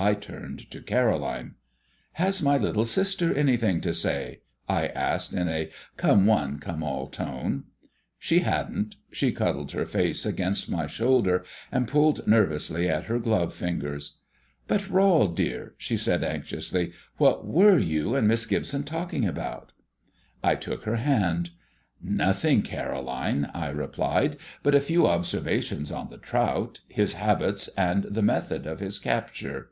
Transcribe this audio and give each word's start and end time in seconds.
I 0.00 0.14
turned 0.14 0.70
to 0.70 0.80
Caroline. 0.80 1.56
"Has 2.12 2.40
my 2.40 2.56
little 2.56 2.84
sister 2.84 3.34
anything 3.34 3.80
to 3.80 3.92
say?" 3.92 4.42
I 4.68 4.86
asked, 4.86 5.34
in 5.34 5.48
a 5.48 5.72
"come 5.96 6.24
one 6.24 6.60
come 6.60 6.84
all" 6.84 7.08
tone. 7.08 7.64
She 8.16 8.38
hadn't. 8.38 8.94
She 9.10 9.32
cuddled 9.32 9.72
her 9.72 9.84
face 9.84 10.24
against 10.24 10.70
my 10.70 10.86
shoulder, 10.86 11.44
and 11.72 11.88
pulled 11.88 12.28
nervously 12.28 12.88
at 12.88 13.06
her 13.06 13.18
glove 13.18 13.52
fingers. 13.52 14.18
"But, 14.68 14.88
Rol, 14.88 15.26
dear," 15.26 15.74
she 15.78 15.96
said 15.96 16.22
anxiously, 16.22 16.92
"what 17.16 17.44
were 17.44 17.80
you 17.80 18.14
and 18.14 18.28
Miss 18.28 18.46
Gibson 18.46 18.84
talking 18.84 19.26
about?" 19.26 19.72
I 20.44 20.54
took 20.54 20.84
her 20.84 20.96
hand. 20.96 21.50
"Nothing, 22.00 22.62
Caroline," 22.62 23.50
I 23.52 23.70
replied, 23.70 24.36
"but 24.62 24.76
a 24.76 24.80
few 24.80 25.08
observations 25.08 25.90
on 25.90 26.08
the 26.08 26.18
trout, 26.18 26.82
his 26.86 27.14
habits, 27.14 27.66
and 27.76 28.04
the 28.04 28.22
method 28.22 28.64
of 28.64 28.78
his 28.78 29.00
capture." 29.00 29.70